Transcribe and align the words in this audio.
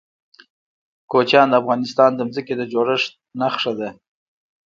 کوچیان 1.11 1.47
د 1.49 1.53
افغانستان 1.61 2.09
د 2.15 2.21
ځمکې 2.33 2.53
د 2.57 2.61
جوړښت 2.71 3.09
نښه 3.39 3.71
ده. 3.79 3.89